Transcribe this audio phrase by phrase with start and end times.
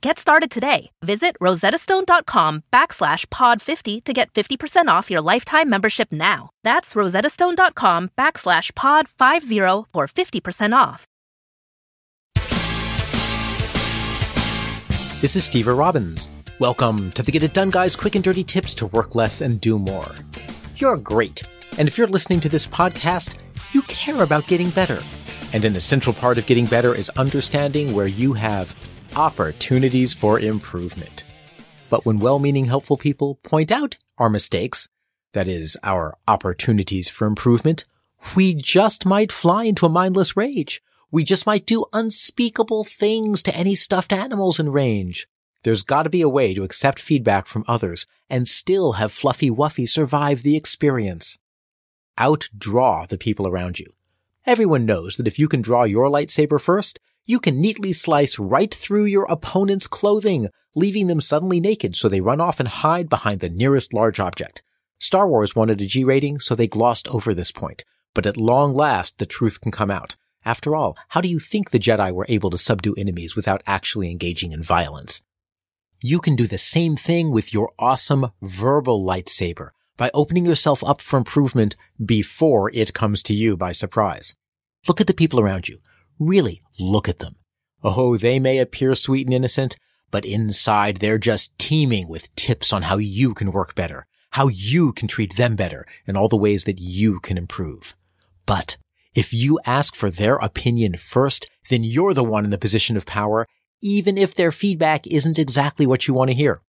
[0.00, 0.90] Get started today.
[1.02, 6.50] Visit rosettastone.com backslash pod50 to get 50% off your lifetime membership now.
[6.62, 11.04] That's rosettastone.com backslash pod50 for 50% off.
[15.20, 16.28] This is Steve Robbins.
[16.60, 19.60] Welcome to the Get It Done Guys quick and dirty tips to work less and
[19.60, 20.14] do more.
[20.76, 21.42] You're great.
[21.76, 23.36] And if you're listening to this podcast,
[23.72, 25.00] you care about getting better.
[25.52, 28.76] And an essential part of getting better is understanding where you have
[29.16, 31.24] opportunities for improvement.
[31.90, 34.88] But when well-meaning helpful people point out our mistakes,
[35.32, 37.84] that is, our opportunities for improvement,
[38.36, 40.82] we just might fly into a mindless rage.
[41.10, 45.26] We just might do unspeakable things to any stuffed animals in range.
[45.62, 49.88] There's gotta be a way to accept feedback from others and still have Fluffy Wuffy
[49.88, 51.38] survive the experience.
[52.18, 53.92] Outdraw the people around you.
[54.46, 58.74] Everyone knows that if you can draw your lightsaber first, you can neatly slice right
[58.74, 63.40] through your opponent's clothing, leaving them suddenly naked so they run off and hide behind
[63.40, 64.62] the nearest large object.
[64.98, 67.84] Star Wars wanted a G rating, so they glossed over this point.
[68.14, 70.16] But at long last, the truth can come out.
[70.46, 74.10] After all, how do you think the Jedi were able to subdue enemies without actually
[74.10, 75.20] engaging in violence?
[76.00, 81.02] You can do the same thing with your awesome verbal lightsaber by opening yourself up
[81.02, 84.34] for improvement before it comes to you by surprise.
[84.86, 85.80] Look at the people around you.
[86.18, 87.34] Really, look at them.
[87.82, 89.76] Oh, they may appear sweet and innocent,
[90.10, 94.92] but inside they're just teeming with tips on how you can work better, how you
[94.92, 97.96] can treat them better, and all the ways that you can improve.
[98.46, 98.78] But
[99.14, 103.06] if you ask for their opinion first, then you're the one in the position of
[103.06, 103.46] power,
[103.80, 106.62] even if their feedback isn't exactly what you want to hear.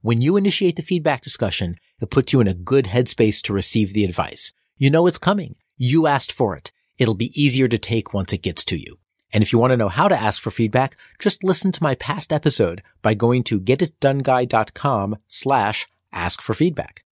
[0.00, 3.92] When you initiate the feedback discussion, it puts you in a good headspace to receive
[3.92, 4.52] the advice.
[4.76, 5.54] You know it's coming.
[5.76, 6.71] You asked for it.
[7.02, 9.00] It'll be easier to take once it gets to you.
[9.32, 11.96] And if you want to know how to ask for feedback, just listen to my
[11.96, 17.02] past episode by going to getitdoneguy.com slash ask for feedback.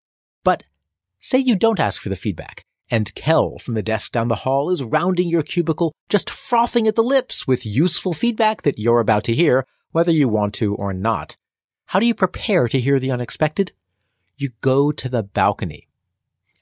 [0.45, 0.63] But
[1.19, 4.71] say you don't ask for the feedback and Kel from the desk down the hall
[4.71, 9.25] is rounding your cubicle, just frothing at the lips with useful feedback that you're about
[9.25, 11.37] to hear, whether you want to or not.
[11.87, 13.73] How do you prepare to hear the unexpected?
[14.37, 15.89] You go to the balcony.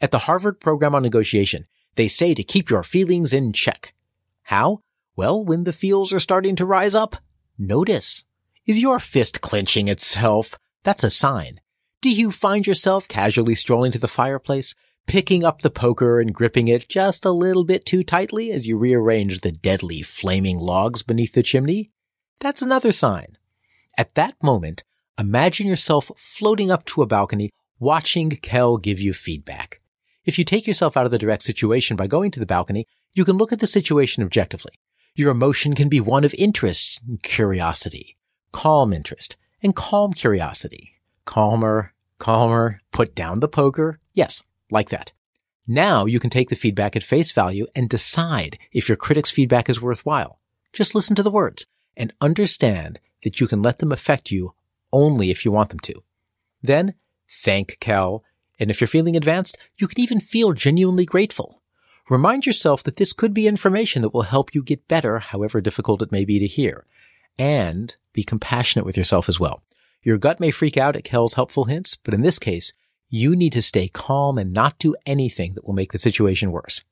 [0.01, 1.67] At the Harvard Program on Negotiation,
[1.99, 3.93] they say to keep your feelings in check.
[4.45, 4.83] How?
[5.17, 7.17] Well, when the feels are starting to rise up,
[7.59, 8.25] notice.
[8.67, 10.55] Is your fist clenching itself?
[10.85, 11.61] That's a sign.
[12.01, 14.77] Do you find yourself casually strolling to the fireplace,
[15.09, 18.79] picking up the poker and gripping it just a little bit too tightly as you
[18.79, 21.91] rearrange the deadly flaming logs beneath the chimney?
[22.39, 23.37] That's another sign.
[23.97, 24.85] At that moment,
[25.19, 29.81] imagine yourself floating up to a balcony watching Kel give you feedback.
[30.29, 33.25] If you take yourself out of the direct situation by going to the balcony, you
[33.25, 34.73] can look at the situation objectively.
[35.15, 38.19] Your emotion can be one of interest, curiosity,
[38.53, 41.01] calm interest, and calm curiosity.
[41.25, 44.01] Calmer, calmer, put down the poker.
[44.13, 45.15] Yes, like that.
[45.67, 49.71] Now you can take the feedback at face value and decide if your critic's feedback
[49.71, 50.41] is worthwhile.
[50.75, 51.65] Just listen to the words
[51.97, 54.53] and understand that you can let them affect you
[54.93, 56.03] only if you want them to.
[56.61, 56.97] Then
[57.31, 58.23] thank Kel
[58.59, 61.63] and if you're feeling advanced, you can even feel genuinely grateful.
[62.09, 66.03] Remind yourself that this could be information that will help you get better, however difficult
[66.03, 66.87] it may be to hear.
[67.39, 69.63] And be compassionate with yourself as well.
[70.03, 72.73] Your gut may freak out at Kel's helpful hints, but in this case,
[73.11, 76.83] you need to stay calm and not do anything that will make the situation worse.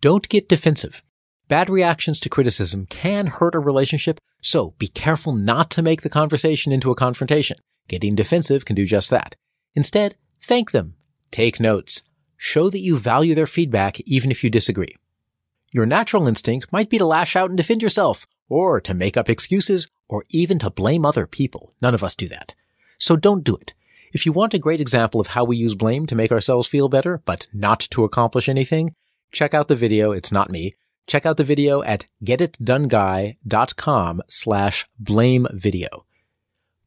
[0.00, 1.02] Don't get defensive.
[1.48, 6.08] Bad reactions to criticism can hurt a relationship, so be careful not to make the
[6.08, 7.58] conversation into a confrontation.
[7.90, 9.34] Getting defensive can do just that.
[9.74, 10.94] Instead, thank them.
[11.32, 12.04] Take notes.
[12.36, 14.94] Show that you value their feedback even if you disagree.
[15.72, 19.28] Your natural instinct might be to lash out and defend yourself, or to make up
[19.28, 21.74] excuses, or even to blame other people.
[21.82, 22.54] None of us do that.
[22.96, 23.74] So don't do it.
[24.12, 26.88] If you want a great example of how we use blame to make ourselves feel
[26.88, 28.94] better, but not to accomplish anything,
[29.32, 30.12] check out the video.
[30.12, 30.76] It's not me.
[31.08, 36.06] Check out the video at getitdoneguy.com slash blame video.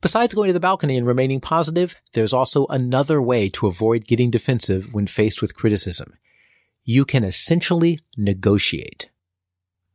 [0.03, 4.29] Besides going to the balcony and remaining positive, there's also another way to avoid getting
[4.29, 6.17] defensive when faced with criticism.
[6.83, 9.09] You can essentially negotiate.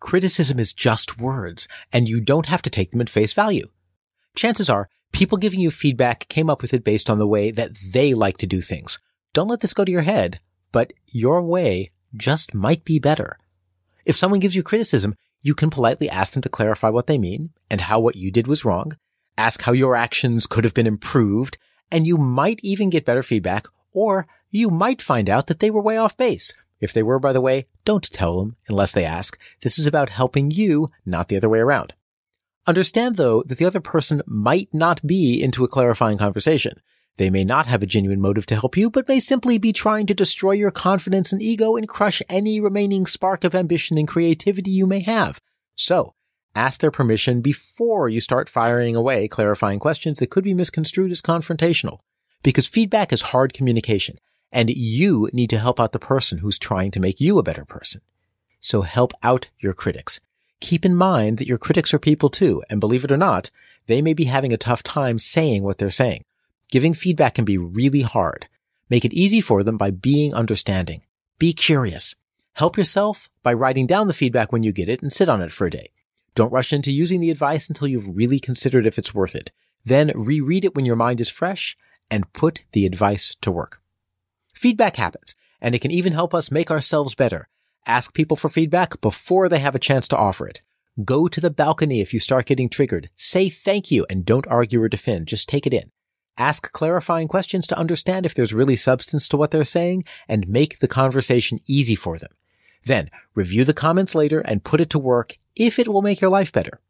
[0.00, 3.68] Criticism is just words, and you don't have to take them at face value.
[4.34, 7.76] Chances are, people giving you feedback came up with it based on the way that
[7.92, 8.98] they like to do things.
[9.34, 10.40] Don't let this go to your head,
[10.72, 13.36] but your way just might be better.
[14.06, 17.50] If someone gives you criticism, you can politely ask them to clarify what they mean
[17.70, 18.92] and how what you did was wrong,
[19.38, 21.56] ask how your actions could have been improved,
[21.90, 25.80] and you might even get better feedback, or you might find out that they were
[25.80, 26.52] way off base.
[26.80, 29.38] If they were, by the way, don't tell them unless they ask.
[29.62, 31.94] This is about helping you, not the other way around.
[32.66, 36.74] Understand though that the other person might not be into a clarifying conversation.
[37.16, 40.06] They may not have a genuine motive to help you, but may simply be trying
[40.06, 44.70] to destroy your confidence and ego and crush any remaining spark of ambition and creativity
[44.70, 45.40] you may have.
[45.74, 46.14] So,
[46.58, 51.22] ask their permission before you start firing away clarifying questions that could be misconstrued as
[51.22, 52.00] confrontational.
[52.42, 54.18] Because feedback is hard communication,
[54.50, 57.64] and you need to help out the person who's trying to make you a better
[57.64, 58.00] person.
[58.60, 60.20] So help out your critics.
[60.60, 63.50] Keep in mind that your critics are people too, and believe it or not,
[63.86, 66.24] they may be having a tough time saying what they're saying.
[66.70, 68.48] Giving feedback can be really hard.
[68.90, 71.02] Make it easy for them by being understanding.
[71.38, 72.16] Be curious.
[72.54, 75.52] Help yourself by writing down the feedback when you get it and sit on it
[75.52, 75.90] for a day.
[76.38, 79.50] Don't rush into using the advice until you've really considered if it's worth it.
[79.84, 81.76] Then reread it when your mind is fresh
[82.12, 83.82] and put the advice to work.
[84.54, 87.48] Feedback happens, and it can even help us make ourselves better.
[87.86, 90.62] Ask people for feedback before they have a chance to offer it.
[91.04, 93.10] Go to the balcony if you start getting triggered.
[93.16, 95.26] Say thank you and don't argue or defend.
[95.26, 95.90] Just take it in.
[96.36, 100.78] Ask clarifying questions to understand if there's really substance to what they're saying and make
[100.78, 102.30] the conversation easy for them.
[102.84, 106.30] Then review the comments later and put it to work if it will make your
[106.30, 106.80] life better.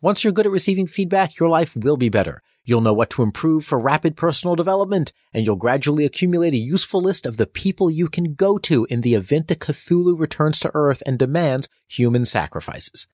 [0.00, 2.42] Once you're good at receiving feedback, your life will be better.
[2.64, 7.02] You'll know what to improve for rapid personal development, and you'll gradually accumulate a useful
[7.02, 10.70] list of the people you can go to in the event that Cthulhu returns to
[10.72, 13.08] Earth and demands human sacrifices.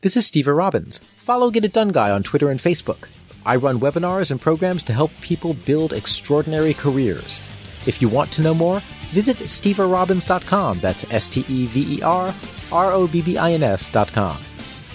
[0.00, 0.98] This is Steve Robbins.
[1.16, 3.06] Follow Get It Done Guy on Twitter and Facebook.
[3.46, 7.40] I run webinars and programs to help people build extraordinary careers.
[7.86, 8.82] If you want to know more,
[9.12, 10.80] visit steverobbins.com.
[10.80, 12.34] That's S-T-E-V-E-R
[12.72, 14.38] R-O-B-B-I-N-S dot com.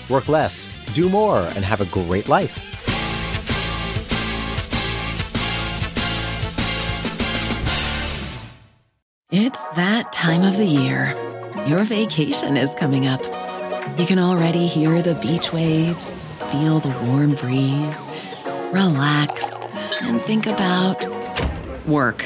[0.10, 2.74] Work less, do more, and have a great life.
[9.30, 11.14] It's that time of the year.
[11.68, 13.24] Your vacation is coming up.
[14.00, 18.08] You can already hear the beach waves, feel the warm breeze
[18.72, 21.08] relax, and think about
[21.86, 22.26] work.